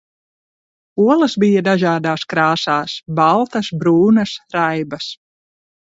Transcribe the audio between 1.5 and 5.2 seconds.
dažādās krāsās, baltas, brūnas, raibas.